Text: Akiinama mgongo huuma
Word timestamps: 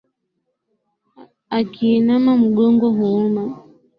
Akiinama 1.57 2.31
mgongo 2.37 2.89
huuma 2.95 3.43